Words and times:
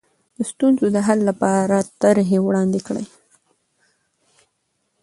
د 0.37 0.39
ستونزو 0.51 0.85
د 0.95 0.97
حل 1.07 1.19
لپاره 1.29 1.77
طرحې 2.01 2.39
وړاندې 2.41 2.79
کړئ. 2.87 3.05